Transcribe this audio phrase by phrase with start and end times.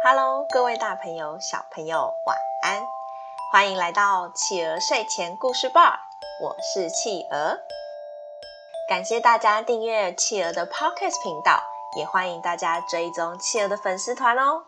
[0.00, 2.86] Hello，各位大朋友、小朋友，晚安！
[3.50, 5.98] 欢迎来到企鹅睡前故事吧，
[6.40, 7.58] 我是企鹅。
[8.88, 11.64] 感谢大家订阅企鹅的 Podcast 频道，
[11.96, 14.62] 也欢迎大家追踪企鹅的粉丝团哦。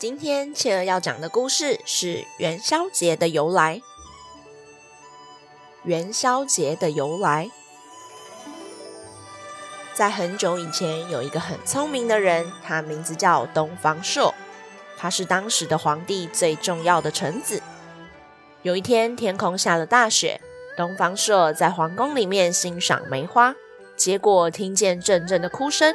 [0.00, 3.80] 今天企鹅要讲的故事是元宵节的由来。
[5.88, 7.50] 元宵节的由来，
[9.94, 14.34] 在很久以前，有一个很聪明的人，他名字叫东方朔，
[14.98, 17.62] 他是当时的皇帝最重要的臣子。
[18.60, 20.42] 有一天，天空下了大雪，
[20.76, 23.54] 东方朔在皇宫里面欣赏梅花，
[23.96, 25.94] 结果听见阵阵的哭声。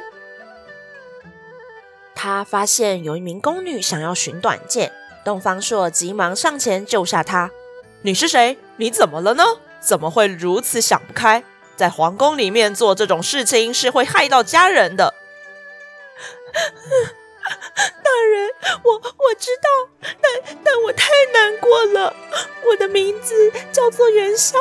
[2.16, 4.90] 他发现有一名宫女想要寻短见，
[5.24, 7.52] 东方朔急忙上前救下她。
[8.02, 8.58] 你是谁？
[8.78, 9.44] 你怎么了呢？
[9.84, 11.44] 怎么会如此想不开？
[11.76, 15.14] 在皇宫里面做这种事情是会害到家人的。
[17.44, 18.50] 大人，
[18.82, 19.68] 我我知道，
[20.22, 22.14] 但但我太难过了。
[22.64, 24.56] 我的名字叫做元宵，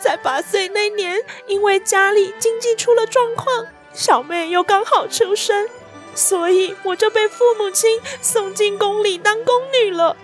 [0.00, 5.68] 在八岁那年，因为家里经济出了状况，小妹又刚好出生。
[6.14, 10.16] 所以我就被父母亲送进宫里当宫女了。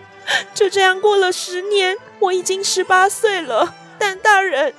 [0.55, 3.75] 就这样过了十年，我已经十八岁了。
[4.21, 4.75] 大人，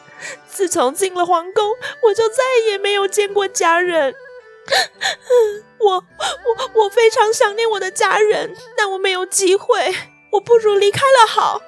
[0.52, 1.72] 自从进了皇宫，
[2.04, 4.14] 我就再也没有见过家人。
[5.78, 9.96] 我我我非常想念我的家人，但我没有机会。
[10.32, 11.62] 我不如离开了好。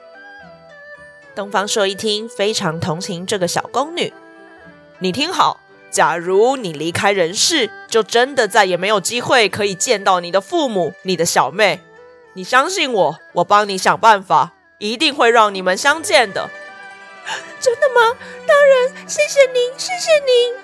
[1.33, 4.13] 东方朔一听，非常同情这个小宫女。
[4.99, 5.61] 你听好。
[5.89, 11.79] 假如你离开人世，就真的再也没有机会可以见到你的父母、你的小妹。
[12.33, 16.49] 你相信我，我帮你想办法，一定会让你们相见的。
[17.67, 18.17] 真的吗？
[18.47, 20.55] 大人，谢谢您，谢谢您。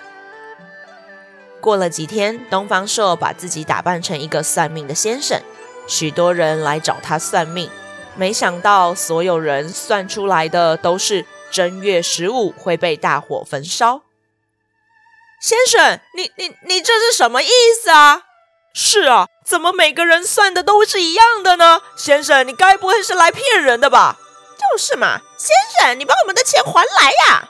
[1.59, 5.41] 过了几天，东方朔把自己打扮成一个算命的先生，
[5.85, 7.69] 许多人来找他算命。
[8.15, 14.03] 没想到，所有人算出来的都是正月十五会被大火焚烧。
[15.41, 17.49] 先生，你你你这是什么意
[17.81, 18.21] 思啊？
[18.73, 21.81] 是啊，怎么每个人算的都是一样的呢？
[21.97, 24.19] 先生，你该不会是来骗人的吧？
[24.71, 25.55] 就是嘛，先
[25.87, 27.49] 生，你把我们的钱还来呀！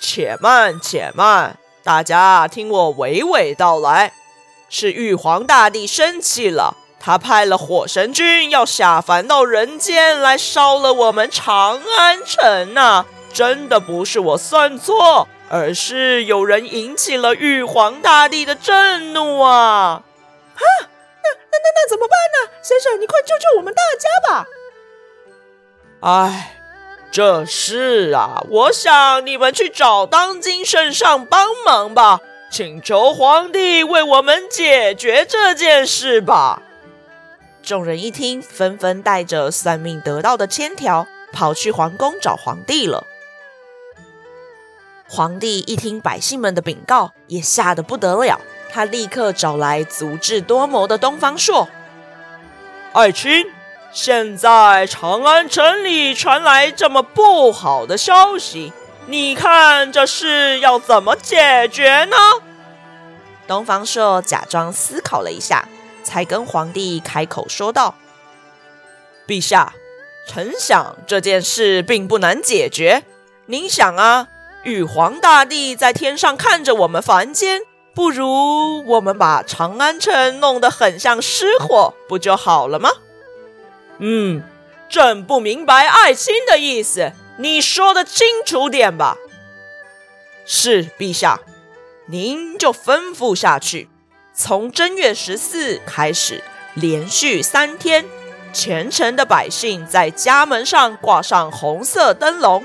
[0.00, 4.12] 且慢，且慢，大家听我娓娓道来。
[4.68, 15.28] 是玉皇大帝生气了，他派了火神君要下凡到人间来烧了我们长安城呐、真的不是我算错。
[15.50, 20.02] 而是有人引起了玉皇大帝的震怒啊！
[20.54, 22.52] 啊，那那那那怎么办呢？
[22.62, 24.46] 先生，你快救救我们大家吧！
[26.00, 26.54] 哎，
[27.10, 32.20] 这事啊，我想你们去找当今圣上帮忙吧，
[32.50, 36.62] 请求皇帝为我们解决这件事吧。
[37.62, 43.04] 众人一听，纷纷带着算命得到的签条，跑去皇宫找皇帝了。
[45.08, 48.40] 皇帝一听百姓们的禀告，也吓得不得了。
[48.70, 51.68] 他立刻找来足智多谋的东方朔。
[52.92, 53.50] 爱卿，
[53.92, 58.72] 现在长安城里传来这么不好的消息，
[59.06, 62.16] 你看这事要怎么解决呢？
[63.46, 65.66] 东方朔假装思考了一下，
[66.04, 67.94] 才跟皇帝开口说道
[69.26, 69.72] ：“陛下，
[70.26, 73.04] 臣想这件事并不难解决。
[73.46, 74.28] 您想啊。”
[74.64, 77.62] 玉皇大帝在天上看着我们凡间，
[77.94, 82.90] 不如我们把长安城弄得很像失火，不就好了吗？
[83.98, 84.42] 嗯，
[84.88, 89.16] 朕不明白爱卿的意思，你说得清楚点吧。
[90.46, 91.40] 是，陛下，
[92.06, 93.88] 您就吩咐下去，
[94.32, 96.42] 从正月十四开始，
[96.74, 98.04] 连续三天，
[98.52, 102.64] 全城的百姓在家门上挂上红色灯笼。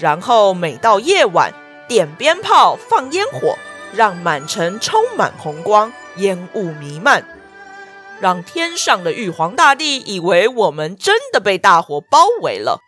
[0.00, 1.52] 然后每到夜晚，
[1.86, 3.56] 点鞭炮、放烟火，
[3.94, 7.24] 让满城充满红光，烟雾弥漫，
[8.24, 12.80] 让天上的玉皇大帝以为我们真的被大火包围了。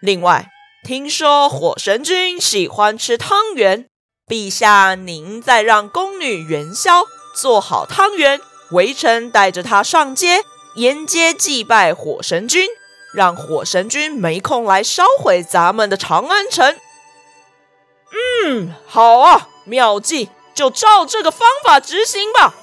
[0.00, 0.50] 另外，
[0.86, 3.88] 听说火神君喜欢吃汤圆，
[4.28, 7.02] 陛下您再让宫女元宵
[7.34, 8.40] 做好汤圆，
[8.70, 10.44] 微臣带着她上街
[10.76, 12.68] 沿街祭拜火神君。
[13.12, 16.76] 让火神君没空来烧毁咱们的长安城。
[18.44, 22.54] 嗯，好啊，妙计，就照这个方法执行吧。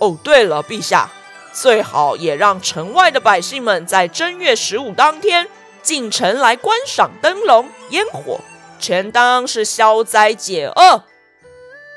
[0.00, 1.12] 哦，对了，陛下，
[1.54, 5.48] 最好也让城外的百姓们在正月十五当天
[5.82, 8.40] 进城来观赏灯笼烟火，
[8.80, 11.04] 全当是消灾解厄。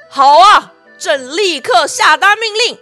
[0.10, 2.78] 好啊，朕立刻下达命令。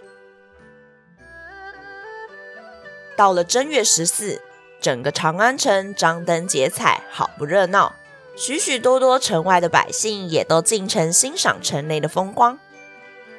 [3.16, 4.42] 到了正月十四，
[4.82, 7.96] 整个长安城张灯结彩，好不热闹。
[8.36, 12.60] 许许多多城外的百姓也都进城欣赏城内的风光。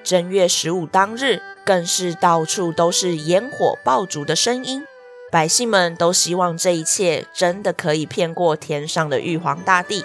[0.03, 4.87] 正月十五当日，更是到处都是烟火爆竹的声音。
[5.33, 10.05] 百姓们都希望这一切真的可以骗过天上的玉皇大帝。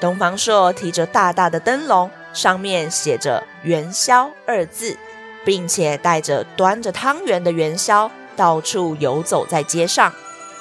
[0.00, 4.96] 东方朔提着大大的灯笼，上面写着“元宵”二字，
[5.44, 8.10] 并且带着端着汤圆的元宵。
[8.36, 10.14] 到处游走在街上，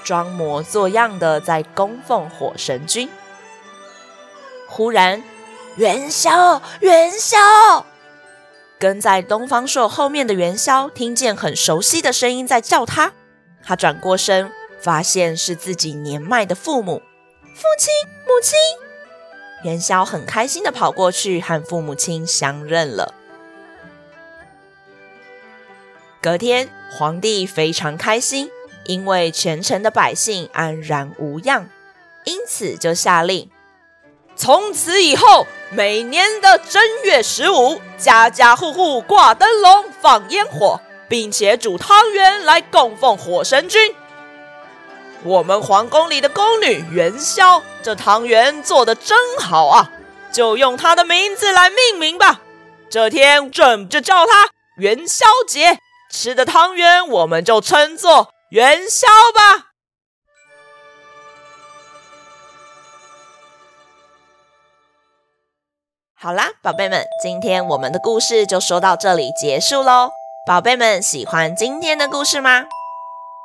[0.04, 3.07] 装模作样的在供奉火神君。
[4.68, 5.24] 忽然，
[5.77, 7.38] 元宵，元宵！
[8.80, 13.12] 跟在东方朔后面的元宵听见很熟悉的声音在叫他，
[13.62, 14.50] 他转过身，
[14.80, 17.02] 发现是自己年迈的父母。
[17.44, 17.90] 父亲，
[18.26, 18.58] 母亲！
[19.64, 23.14] 元宵很开心的跑过去和父母亲相认了。
[26.22, 28.50] 隔天，皇帝非常开心，
[28.86, 31.70] 因为全城的百姓安然无恙，
[32.24, 33.52] 因此就下令：
[34.38, 43.94] 从此以后，每年的正月十五，家家户户挂灯笼、放烟火，并且煮汤圆来供奉火神君。
[45.24, 49.92] 我们皇宫里的宫女元宵，这汤圆做的真好啊，
[50.31, 52.42] 就用她的名字来命名吧。
[52.89, 55.77] 这天，朕就叫它元宵节。
[56.12, 59.69] 吃的汤圆，我们就称作元宵吧。
[66.21, 70.10] 好啦，宝贝们，今天我们的故事就说到这里结束喽。
[70.45, 72.66] 宝贝们喜欢今天的故事吗？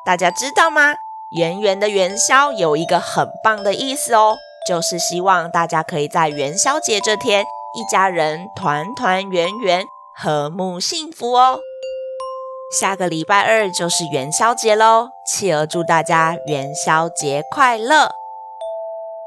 [0.05, 0.93] 大家知道吗？
[1.37, 4.35] 圆圆的元宵有一个很棒的意思哦，
[4.67, 7.45] 就是希望大家可以在元宵节这天，
[7.75, 11.61] 一家人团团圆圆，和睦幸福哦。
[12.77, 18.11] 下个礼拜二就是元宵节喽，企鹅祝大家元宵节快乐！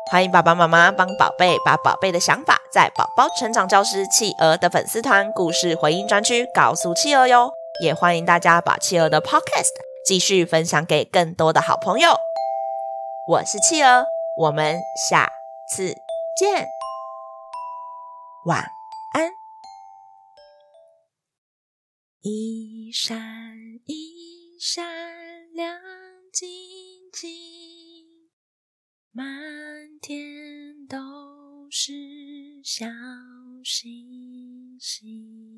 [0.10, 7.52] 欢迎爸爸妈妈帮宝贝把宝贝的想法在宝宝成长教室企鹅的粉丝团故事回应专区告诉企鹅哟，
[7.84, 9.68] 也欢迎大家把企鹅的 Podcast
[10.06, 12.16] 继续分享给更多的好朋友。
[13.28, 14.06] 我是企鹅，
[14.40, 15.30] 我们下
[15.76, 15.94] 次
[16.40, 16.66] 见，
[18.46, 18.60] 晚
[19.14, 19.30] 安。
[22.22, 23.18] 一闪
[23.86, 24.86] 一闪
[25.54, 25.78] 亮
[26.32, 26.48] 晶
[27.12, 27.57] 晶，
[29.18, 29.26] 满
[30.00, 30.96] 天都
[31.72, 31.92] 是
[32.64, 32.86] 小
[33.64, 35.57] 星星。